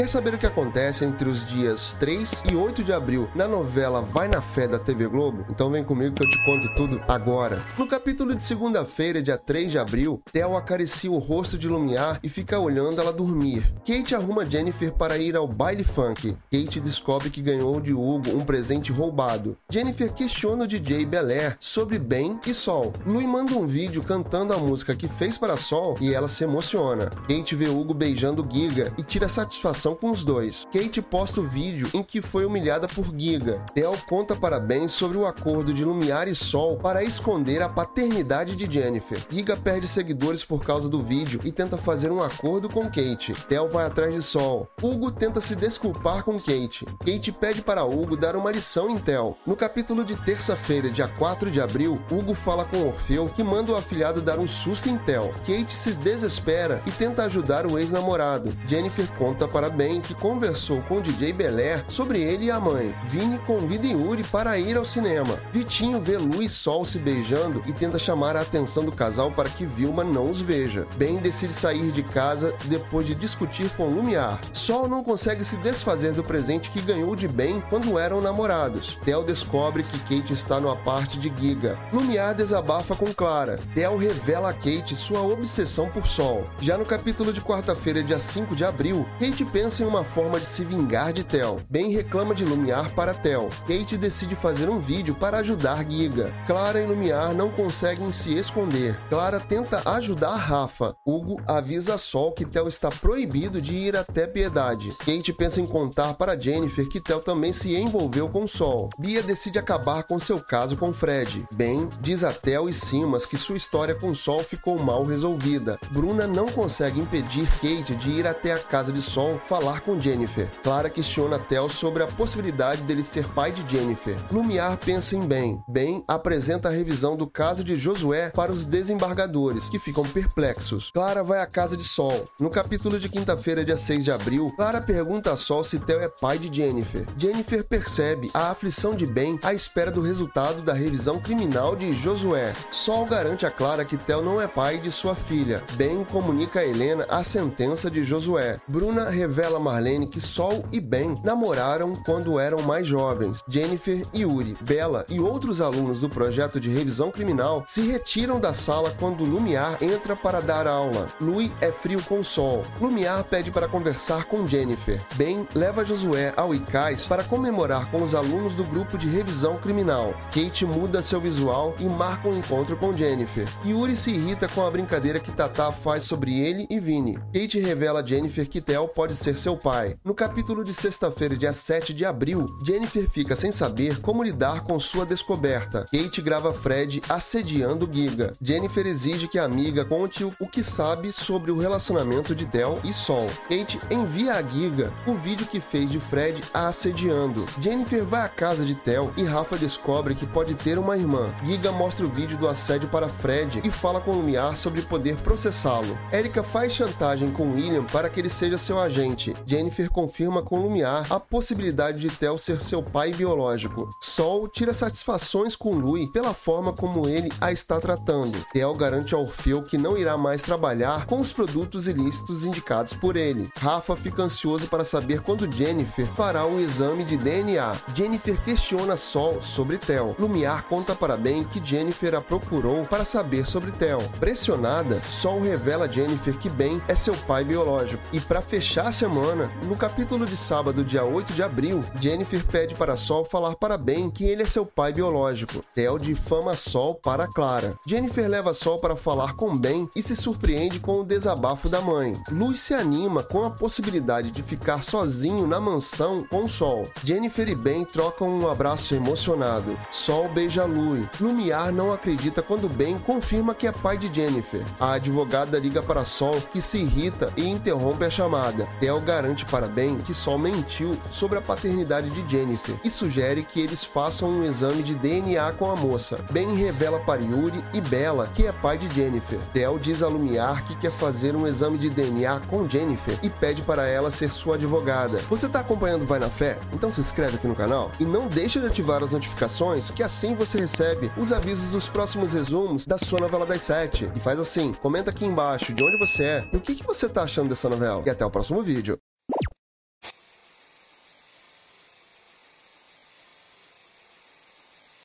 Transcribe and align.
Quer 0.00 0.08
saber 0.08 0.32
o 0.32 0.38
que 0.38 0.46
acontece 0.46 1.04
entre 1.04 1.28
os 1.28 1.44
dias 1.44 1.96
3 1.98 2.42
e 2.48 2.54
8 2.54 2.84
de 2.84 2.92
abril 2.92 3.28
na 3.34 3.48
novela 3.48 4.00
Vai 4.00 4.28
na 4.28 4.40
Fé 4.40 4.68
da 4.68 4.78
TV 4.78 5.08
Globo? 5.08 5.44
Então 5.50 5.72
vem 5.72 5.82
comigo 5.82 6.14
que 6.14 6.22
eu 6.22 6.30
te 6.30 6.44
conto 6.44 6.72
tudo 6.76 7.02
agora. 7.08 7.64
No 7.76 7.84
capítulo 7.84 8.32
de 8.32 8.44
segunda-feira, 8.44 9.20
dia 9.20 9.36
3 9.36 9.72
de 9.72 9.76
abril, 9.76 10.22
Theo 10.30 10.56
acaricia 10.56 11.10
o 11.10 11.18
rosto 11.18 11.58
de 11.58 11.66
Lumiar 11.66 12.20
e 12.22 12.28
fica 12.28 12.60
olhando 12.60 13.00
ela 13.00 13.12
dormir. 13.12 13.74
Kate 13.84 14.14
arruma 14.14 14.48
Jennifer 14.48 14.92
para 14.92 15.18
ir 15.18 15.34
ao 15.34 15.48
baile 15.48 15.82
funk. 15.82 16.36
Kate 16.48 16.78
descobre 16.78 17.28
que 17.28 17.42
ganhou 17.42 17.80
de 17.80 17.92
Hugo 17.92 18.30
um 18.36 18.44
presente 18.44 18.92
roubado. 18.92 19.58
Jennifer 19.68 20.12
questiona 20.12 20.62
o 20.62 20.68
DJ 20.68 21.06
Belair 21.06 21.56
sobre 21.58 21.98
Ben 21.98 22.38
e 22.46 22.54
Sol. 22.54 22.92
Lui 23.04 23.26
manda 23.26 23.52
um 23.56 23.66
vídeo 23.66 24.00
cantando 24.04 24.52
a 24.52 24.58
música 24.58 24.94
que 24.94 25.08
fez 25.08 25.36
para 25.36 25.56
Sol 25.56 25.98
e 26.00 26.14
ela 26.14 26.28
se 26.28 26.44
emociona. 26.44 27.10
Kate 27.28 27.56
vê 27.56 27.66
Hugo 27.66 27.92
beijando 27.92 28.46
Giga 28.48 28.92
e 28.96 29.02
tira 29.02 29.28
satisfação 29.28 29.87
com 29.94 30.10
os 30.10 30.24
dois. 30.24 30.66
Kate 30.72 31.00
posta 31.02 31.40
o 31.40 31.48
vídeo 31.48 31.88
em 31.94 32.02
que 32.02 32.22
foi 32.22 32.44
humilhada 32.44 32.88
por 32.88 33.06
Giga. 33.16 33.64
Del 33.74 33.96
conta 34.08 34.34
parabéns 34.34 34.92
sobre 34.92 35.18
o 35.18 35.26
acordo 35.26 35.72
de 35.72 35.84
Lumiar 35.84 36.28
e 36.28 36.34
Sol 36.34 36.76
para 36.76 37.02
esconder 37.02 37.62
a 37.62 37.68
paternidade 37.68 38.56
de 38.56 38.70
Jennifer. 38.70 39.18
Giga 39.30 39.56
perde 39.56 39.86
seguidores 39.86 40.44
por 40.44 40.64
causa 40.64 40.88
do 40.88 41.02
vídeo 41.02 41.40
e 41.44 41.52
tenta 41.52 41.76
fazer 41.76 42.10
um 42.10 42.22
acordo 42.22 42.68
com 42.68 42.84
Kate. 42.84 43.34
Del 43.48 43.68
vai 43.68 43.86
atrás 43.86 44.14
de 44.14 44.22
Sol. 44.22 44.68
Hugo 44.82 45.10
tenta 45.10 45.40
se 45.40 45.54
desculpar 45.54 46.22
com 46.22 46.38
Kate. 46.38 46.84
Kate 47.04 47.32
pede 47.32 47.62
para 47.62 47.84
Hugo 47.84 48.16
dar 48.16 48.36
uma 48.36 48.50
lição 48.50 48.90
em 48.90 48.98
Tel. 48.98 49.36
No 49.46 49.56
capítulo 49.56 50.04
de 50.04 50.16
terça-feira, 50.16 50.90
dia 50.90 51.08
4 51.08 51.50
de 51.50 51.60
abril, 51.60 51.98
Hugo 52.10 52.34
fala 52.34 52.64
com 52.64 52.86
Orfeu 52.88 53.28
que 53.28 53.42
manda 53.42 53.72
o 53.72 53.76
afilhado 53.76 54.22
dar 54.22 54.38
um 54.38 54.48
susto 54.48 54.88
em 54.88 54.96
Tel. 54.98 55.30
Kate 55.46 55.72
se 55.72 55.92
desespera 55.92 56.80
e 56.86 56.90
tenta 56.90 57.24
ajudar 57.24 57.66
o 57.66 57.78
ex-namorado. 57.78 58.56
Jennifer 58.66 59.06
conta 59.16 59.46
para 59.48 59.68
bem 59.78 60.00
que 60.00 60.12
conversou 60.12 60.80
com 60.88 61.00
DJ 61.00 61.32
Belair 61.32 61.84
sobre 61.86 62.20
ele 62.20 62.46
e 62.46 62.50
a 62.50 62.58
mãe. 62.58 62.92
Vini 63.04 63.38
convida 63.38 63.86
Yuri 63.86 64.24
para 64.24 64.58
ir 64.58 64.76
ao 64.76 64.84
cinema. 64.84 65.38
Vitinho 65.52 66.00
vê 66.00 66.18
Lu 66.18 66.42
e 66.42 66.48
Sol 66.48 66.84
se 66.84 66.98
beijando 66.98 67.62
e 67.64 67.72
tenta 67.72 67.96
chamar 67.96 68.36
a 68.36 68.40
atenção 68.40 68.84
do 68.84 68.90
casal 68.90 69.30
para 69.30 69.48
que 69.48 69.64
Vilma 69.64 70.02
não 70.02 70.28
os 70.28 70.40
veja. 70.40 70.84
Ben 70.96 71.18
decide 71.18 71.52
sair 71.52 71.92
de 71.92 72.02
casa 72.02 72.52
depois 72.64 73.06
de 73.06 73.14
discutir 73.14 73.70
com 73.76 73.86
Lumiar. 73.86 74.40
Sol 74.52 74.88
não 74.88 75.04
consegue 75.04 75.44
se 75.44 75.56
desfazer 75.58 76.10
do 76.10 76.24
presente 76.24 76.70
que 76.70 76.80
ganhou 76.80 77.14
de 77.14 77.28
Ben 77.28 77.62
quando 77.70 77.96
eram 78.00 78.20
namorados. 78.20 78.98
Theo 79.04 79.22
descobre 79.22 79.84
que 79.84 80.00
Kate 80.00 80.32
está 80.32 80.58
no 80.58 80.72
aparte 80.72 81.20
de 81.20 81.32
Giga. 81.38 81.76
Lumiar 81.92 82.34
desabafa 82.34 82.96
com 82.96 83.14
Clara. 83.14 83.60
Theo 83.76 83.96
revela 83.96 84.50
a 84.50 84.52
Kate 84.52 84.96
sua 84.96 85.22
obsessão 85.22 85.88
por 85.88 86.08
Sol. 86.08 86.42
Já 86.60 86.76
no 86.76 86.84
capítulo 86.84 87.32
de 87.32 87.40
quarta-feira, 87.40 88.02
dia 88.02 88.18
5 88.18 88.56
de 88.56 88.64
abril, 88.64 89.06
Kate 89.20 89.44
pensa 89.44 89.67
pensa 89.68 89.82
em 89.82 89.86
uma 89.86 90.02
forma 90.02 90.40
de 90.40 90.46
se 90.46 90.64
vingar 90.64 91.12
de 91.12 91.22
Tel. 91.22 91.60
Ben 91.68 91.90
reclama 91.90 92.34
de 92.34 92.42
Lumiar 92.42 92.90
para 92.94 93.12
Tel. 93.12 93.50
Kate 93.66 93.98
decide 93.98 94.34
fazer 94.34 94.70
um 94.70 94.80
vídeo 94.80 95.14
para 95.14 95.40
ajudar 95.40 95.86
Giga. 95.86 96.32
Clara 96.46 96.80
e 96.80 96.86
Lumiar 96.86 97.34
não 97.34 97.50
conseguem 97.50 98.10
se 98.10 98.34
esconder. 98.34 98.96
Clara 99.10 99.38
tenta 99.38 99.82
ajudar 99.90 100.36
Rafa. 100.36 100.94
Hugo 101.06 101.38
avisa 101.46 101.98
Sol 101.98 102.32
que 102.32 102.46
Tel 102.46 102.66
está 102.66 102.88
proibido 102.88 103.60
de 103.60 103.74
ir 103.74 103.94
até 103.94 104.26
Piedade. 104.26 104.90
Kate 105.04 105.34
pensa 105.34 105.60
em 105.60 105.66
contar 105.66 106.14
para 106.14 106.40
Jennifer 106.40 106.88
que 106.88 106.98
Tel 106.98 107.20
também 107.20 107.52
se 107.52 107.76
envolveu 107.76 108.26
com 108.30 108.46
Sol. 108.46 108.88
Bia 108.98 109.22
decide 109.22 109.58
acabar 109.58 110.02
com 110.04 110.18
seu 110.18 110.40
caso 110.40 110.78
com 110.78 110.94
Fred. 110.94 111.46
Ben 111.54 111.90
diz 112.00 112.24
a 112.24 112.32
Tel 112.32 112.70
e 112.70 112.72
Simas 112.72 113.26
que 113.26 113.36
sua 113.36 113.58
história 113.58 113.94
com 113.94 114.14
Sol 114.14 114.42
ficou 114.42 114.78
mal 114.78 115.04
resolvida. 115.04 115.78
Bruna 115.90 116.26
não 116.26 116.46
consegue 116.46 117.00
impedir 117.00 117.46
Kate 117.60 117.94
de 117.94 118.10
ir 118.12 118.26
até 118.26 118.54
a 118.54 118.58
casa 118.58 118.90
de 118.90 119.02
Sol 119.02 119.38
falar 119.58 119.80
com 119.80 120.00
Jennifer. 120.00 120.48
Clara 120.62 120.88
questiona 120.88 121.36
Tel 121.36 121.68
sobre 121.68 122.04
a 122.04 122.06
possibilidade 122.06 122.82
dele 122.82 123.02
ser 123.02 123.26
pai 123.30 123.50
de 123.50 123.68
Jennifer. 123.68 124.14
Lumiar 124.30 124.76
pensa 124.76 125.16
em 125.16 125.26
Ben. 125.26 125.60
Ben 125.66 126.04
apresenta 126.06 126.68
a 126.68 126.70
revisão 126.70 127.16
do 127.16 127.26
caso 127.26 127.64
de 127.64 127.74
Josué 127.74 128.30
para 128.30 128.52
os 128.52 128.64
desembargadores, 128.64 129.68
que 129.68 129.80
ficam 129.80 130.04
perplexos. 130.04 130.92
Clara 130.94 131.24
vai 131.24 131.40
à 131.40 131.46
casa 131.46 131.76
de 131.76 131.82
Sol. 131.82 132.24
No 132.40 132.50
capítulo 132.50 133.00
de 133.00 133.08
quinta-feira, 133.08 133.64
dia 133.64 133.76
6 133.76 134.04
de 134.04 134.12
abril, 134.12 134.48
Clara 134.54 134.80
pergunta 134.80 135.32
a 135.32 135.36
Sol 135.36 135.64
se 135.64 135.80
Tel 135.80 136.00
é 136.00 136.08
pai 136.08 136.38
de 136.38 136.56
Jennifer. 136.56 137.04
Jennifer 137.18 137.66
percebe 137.66 138.30
a 138.32 138.52
aflição 138.52 138.94
de 138.94 139.06
Ben 139.06 139.40
à 139.42 139.52
espera 139.52 139.90
do 139.90 140.00
resultado 140.00 140.62
da 140.62 140.72
revisão 140.72 141.18
criminal 141.18 141.74
de 141.74 141.92
Josué. 141.94 142.54
Sol 142.70 143.04
garante 143.06 143.44
a 143.44 143.50
Clara 143.50 143.84
que 143.84 143.96
Tel 143.96 144.22
não 144.22 144.40
é 144.40 144.46
pai 144.46 144.78
de 144.78 144.92
sua 144.92 145.16
filha. 145.16 145.64
Ben 145.72 146.04
comunica 146.04 146.60
a 146.60 146.64
Helena 146.64 147.04
a 147.08 147.24
sentença 147.24 147.90
de 147.90 148.04
Josué. 148.04 148.60
Bruna 148.68 149.10
revela 149.10 149.47
revela 149.48 149.58
Marlene 149.58 150.06
que 150.06 150.20
Sol 150.20 150.62
e 150.70 150.78
Ben 150.78 151.16
namoraram 151.24 151.96
quando 152.04 152.38
eram 152.38 152.60
mais 152.62 152.86
jovens. 152.86 153.42
Jennifer 153.48 154.04
e 154.12 154.20
Yuri, 154.20 154.54
Bella 154.60 155.06
e 155.08 155.18
outros 155.20 155.60
alunos 155.62 156.00
do 156.00 156.08
projeto 156.08 156.60
de 156.60 156.68
revisão 156.68 157.10
criminal 157.10 157.64
se 157.66 157.80
retiram 157.80 158.38
da 158.38 158.52
sala 158.52 158.94
quando 158.98 159.24
Lumiar 159.24 159.82
entra 159.82 160.14
para 160.14 160.40
dar 160.40 160.66
aula. 160.66 161.08
Louis 161.18 161.50
é 161.62 161.72
frio 161.72 162.02
com 162.02 162.22
Sol. 162.22 162.62
Lumiar 162.78 163.24
pede 163.24 163.50
para 163.50 163.68
conversar 163.68 164.26
com 164.26 164.46
Jennifer. 164.46 165.00
Ben 165.14 165.48
leva 165.54 165.84
Josué 165.84 166.34
ao 166.36 166.54
Icais 166.54 167.06
para 167.06 167.24
comemorar 167.24 167.90
com 167.90 168.02
os 168.02 168.14
alunos 168.14 168.52
do 168.52 168.64
grupo 168.64 168.98
de 168.98 169.08
revisão 169.08 169.56
criminal. 169.56 170.12
Kate 170.34 170.66
muda 170.66 171.02
seu 171.02 171.20
visual 171.20 171.74
e 171.80 171.84
marca 171.84 172.28
um 172.28 172.36
encontro 172.36 172.76
com 172.76 172.92
Jennifer. 172.92 173.48
Yuri 173.64 173.96
se 173.96 174.10
irrita 174.10 174.46
com 174.48 174.66
a 174.66 174.70
brincadeira 174.70 175.18
que 175.18 175.32
Tata 175.32 175.72
faz 175.72 176.02
sobre 176.02 176.38
ele 176.38 176.66
e 176.68 176.78
Vini. 176.78 177.18
Kate 177.32 177.58
revela 177.58 178.00
a 178.00 178.06
Jennifer 178.06 178.46
que 178.46 178.60
Tel 178.60 178.86
pode 178.88 179.16
ser 179.16 179.37
seu 179.38 179.56
pai. 179.56 179.96
No 180.04 180.14
capítulo 180.14 180.62
de 180.62 180.74
sexta-feira, 180.74 181.36
dia 181.36 181.52
7 181.52 181.94
de 181.94 182.04
abril, 182.04 182.46
Jennifer 182.66 183.08
fica 183.08 183.34
sem 183.34 183.52
saber 183.52 184.00
como 184.00 184.22
lidar 184.22 184.64
com 184.64 184.78
sua 184.78 185.06
descoberta. 185.06 185.86
Kate 185.90 186.20
grava 186.20 186.52
Fred 186.52 187.00
assediando 187.08 187.88
Giga. 187.90 188.32
Jennifer 188.42 188.86
exige 188.86 189.28
que 189.28 189.38
a 189.38 189.44
amiga 189.44 189.84
conte 189.84 190.24
o 190.24 190.48
que 190.48 190.62
sabe 190.62 191.12
sobre 191.12 191.50
o 191.50 191.58
relacionamento 191.58 192.34
de 192.34 192.46
Del 192.46 192.78
e 192.84 192.92
Sol. 192.92 193.28
Kate 193.48 193.80
envia 193.90 194.34
a 194.34 194.42
Giga 194.42 194.92
o 195.06 195.14
vídeo 195.14 195.46
que 195.46 195.60
fez 195.60 195.90
de 195.90 196.00
Fred 196.00 196.42
a 196.52 196.68
assediando. 196.68 197.46
Jennifer 197.60 198.04
vai 198.04 198.24
à 198.24 198.28
casa 198.28 198.64
de 198.64 198.74
Tel 198.74 199.12
e 199.16 199.24
Rafa 199.24 199.56
descobre 199.56 200.14
que 200.14 200.26
pode 200.26 200.54
ter 200.54 200.78
uma 200.78 200.96
irmã. 200.96 201.34
Giga 201.44 201.72
mostra 201.72 202.06
o 202.06 202.08
vídeo 202.08 202.36
do 202.36 202.48
assédio 202.48 202.88
para 202.88 203.08
Fred 203.08 203.60
e 203.64 203.70
fala 203.70 204.00
com 204.00 204.12
Lumiar 204.12 204.56
sobre 204.56 204.82
poder 204.82 205.16
processá-lo. 205.16 205.98
Erika 206.12 206.42
faz 206.42 206.72
chantagem 206.72 207.30
com 207.30 207.52
William 207.52 207.84
para 207.84 208.08
que 208.08 208.20
ele 208.20 208.30
seja 208.30 208.58
seu 208.58 208.80
agente. 208.80 209.27
Jennifer 209.46 209.90
confirma 209.90 210.42
com 210.42 210.60
Lumiar 210.60 211.06
a 211.10 211.20
possibilidade 211.20 212.00
de 212.00 212.10
Tel 212.10 212.38
ser 212.38 212.60
seu 212.60 212.82
pai 212.82 213.12
biológico. 213.12 213.88
Sol 214.00 214.48
tira 214.48 214.72
satisfações 214.72 215.54
com 215.54 215.74
Lui 215.74 216.06
pela 216.08 216.34
forma 216.34 216.72
como 216.72 217.08
ele 217.08 217.30
a 217.40 217.52
está 217.52 217.80
tratando. 217.80 218.38
Tel 218.52 218.74
garante 218.74 219.14
a 219.14 219.18
Orfeu 219.18 219.62
que 219.62 219.78
não 219.78 219.96
irá 219.96 220.16
mais 220.16 220.42
trabalhar 220.42 221.06
com 221.06 221.20
os 221.20 221.32
produtos 221.32 221.88
ilícitos 221.88 222.44
indicados 222.44 222.94
por 222.94 223.16
ele. 223.16 223.48
Rafa 223.58 223.96
fica 223.96 224.22
ansioso 224.22 224.68
para 224.68 224.84
saber 224.84 225.20
quando 225.20 225.50
Jennifer 225.50 226.06
fará 226.14 226.46
o 226.46 226.60
exame 226.60 227.04
de 227.04 227.16
DNA. 227.16 227.72
Jennifer 227.94 228.40
questiona 228.42 228.96
Sol 228.96 229.42
sobre 229.42 229.78
Tel. 229.78 230.14
Lumiar 230.18 230.64
conta 230.64 230.94
para 230.94 231.16
Ben 231.16 231.44
que 231.44 231.64
Jennifer 231.64 232.14
a 232.14 232.20
procurou 232.20 232.84
para 232.84 233.04
saber 233.04 233.46
sobre 233.46 233.70
Tel. 233.72 234.00
Pressionada, 234.20 235.02
Sol 235.04 235.40
revela 235.40 235.86
a 235.86 235.90
Jennifer 235.90 236.36
que 236.38 236.50
Ben 236.50 236.80
é 236.88 236.94
seu 236.94 237.14
pai 237.14 237.44
biológico. 237.44 238.02
E 238.12 238.20
para 238.20 238.40
fechar 238.40 238.88
a 238.88 238.92
semana, 238.92 239.17
semana, 239.18 239.48
no 239.64 239.76
capítulo 239.76 240.24
de 240.24 240.36
sábado, 240.36 240.84
dia 240.84 241.04
8 241.04 241.32
de 241.32 241.42
abril, 241.42 241.82
Jennifer 242.00 242.44
pede 242.46 242.76
para 242.76 242.96
Sol 242.96 243.24
falar 243.24 243.56
para 243.56 243.76
Ben 243.76 244.08
que 244.08 244.24
ele 244.24 244.44
é 244.44 244.46
seu 244.46 244.64
pai 244.64 244.92
biológico. 244.92 245.60
Tel 245.74 245.98
difama 245.98 246.54
Sol 246.54 246.94
para 246.94 247.26
Clara. 247.26 247.74
Jennifer 247.86 248.28
leva 248.28 248.54
Sol 248.54 248.78
para 248.78 248.94
falar 248.94 249.34
com 249.34 249.58
Ben 249.58 249.88
e 249.96 250.02
se 250.02 250.14
surpreende 250.14 250.78
com 250.78 251.00
o 251.00 251.04
desabafo 251.04 251.68
da 251.68 251.80
mãe. 251.80 252.14
Luz 252.30 252.60
se 252.60 252.74
anima 252.74 253.24
com 253.24 253.44
a 253.44 253.50
possibilidade 253.50 254.30
de 254.30 254.40
ficar 254.40 254.84
sozinho 254.84 255.48
na 255.48 255.58
mansão 255.58 256.22
com 256.30 256.48
Sol. 256.48 256.86
Jennifer 257.02 257.48
e 257.48 257.56
Ben 257.56 257.84
trocam 257.84 258.28
um 258.28 258.48
abraço 258.48 258.94
emocionado. 258.94 259.76
Sol 259.90 260.28
beija 260.28 260.64
Luz. 260.64 261.06
Lumiar 261.20 261.72
não 261.72 261.92
acredita 261.92 262.40
quando 262.40 262.68
Ben 262.68 262.96
confirma 262.98 263.52
que 263.52 263.66
é 263.66 263.72
pai 263.72 263.98
de 263.98 264.14
Jennifer. 264.14 264.64
A 264.78 264.92
advogada 264.92 265.58
liga 265.58 265.82
para 265.82 266.04
Sol, 266.04 266.40
que 266.52 266.62
se 266.62 266.78
irrita 266.78 267.32
e 267.36 267.48
interrompe 267.48 268.04
a 268.04 268.10
chamada. 268.10 268.68
Garante 269.00 269.44
para 269.44 269.66
Ben 269.66 269.98
que 269.98 270.14
Sol 270.14 270.38
mentiu 270.38 270.98
sobre 271.10 271.38
a 271.38 271.42
paternidade 271.42 272.10
de 272.10 272.30
Jennifer 272.30 272.74
e 272.84 272.90
sugere 272.90 273.44
que 273.44 273.60
eles 273.60 273.84
façam 273.84 274.28
um 274.30 274.44
exame 274.44 274.82
de 274.82 274.94
DNA 274.94 275.52
com 275.52 275.70
a 275.70 275.76
moça. 275.76 276.18
Ben 276.30 276.54
revela 276.54 276.98
para 277.00 277.20
Yuri 277.20 277.62
e 277.72 277.80
Bella 277.80 278.28
que 278.34 278.46
é 278.46 278.52
pai 278.52 278.78
de 278.78 278.88
Jennifer. 278.94 279.38
Del 279.52 279.78
diz 279.78 280.02
a 280.02 280.08
Lumiar 280.08 280.64
que 280.64 280.76
quer 280.76 280.90
fazer 280.90 281.34
um 281.36 281.46
exame 281.46 281.78
de 281.78 281.90
DNA 281.90 282.40
com 282.48 282.68
Jennifer 282.68 283.18
e 283.22 283.30
pede 283.30 283.62
para 283.62 283.86
ela 283.86 284.10
ser 284.10 284.30
sua 284.30 284.56
advogada. 284.56 285.18
Você 285.28 285.46
está 285.46 285.60
acompanhando 285.60 286.06
Vai 286.06 286.18
na 286.18 286.28
Fé? 286.28 286.58
Então 286.72 286.90
se 286.90 287.00
inscreve 287.00 287.36
aqui 287.36 287.46
no 287.46 287.54
canal 287.54 287.92
e 288.00 288.04
não 288.04 288.26
deixe 288.26 288.60
de 288.60 288.66
ativar 288.66 289.02
as 289.02 289.10
notificações 289.10 289.90
que 289.90 290.02
assim 290.02 290.34
você 290.34 290.58
recebe 290.60 291.10
os 291.16 291.32
avisos 291.32 291.66
dos 291.70 291.88
próximos 291.88 292.32
resumos 292.32 292.86
da 292.86 292.98
sua 292.98 293.20
novela 293.20 293.44
das 293.44 293.62
sete. 293.62 294.10
E 294.14 294.20
faz 294.20 294.40
assim, 294.40 294.72
comenta 294.72 295.10
aqui 295.10 295.24
embaixo 295.24 295.72
de 295.72 295.82
onde 295.82 295.98
você 295.98 296.22
é 296.22 296.48
e 296.52 296.56
o 296.56 296.60
que, 296.60 296.74
que 296.74 296.86
você 296.86 297.06
está 297.06 297.22
achando 297.22 297.48
dessa 297.48 297.68
novela. 297.68 298.02
E 298.06 298.10
até 298.10 298.24
o 298.24 298.30
próximo 298.30 298.62
vídeo. 298.62 298.87